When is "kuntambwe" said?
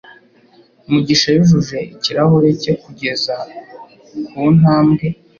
4.27-5.05